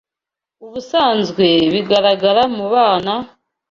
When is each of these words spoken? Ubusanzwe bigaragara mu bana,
Ubusanzwe 0.65 1.45
bigaragara 1.73 2.43
mu 2.55 2.65
bana, 2.73 3.13